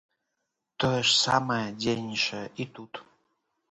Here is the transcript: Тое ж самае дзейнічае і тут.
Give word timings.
Тое 0.83 0.95
ж 0.95 1.09
самае 1.25 1.61
дзейнічае 1.81 2.45
і 2.65 2.71
тут. 2.79 2.93